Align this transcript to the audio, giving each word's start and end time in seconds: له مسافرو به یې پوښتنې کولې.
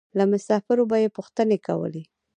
له 0.17 0.23
مسافرو 0.31 0.83
به 0.89 0.97
یې 1.03 1.09
پوښتنې 1.17 1.57
کولې. 1.67 2.03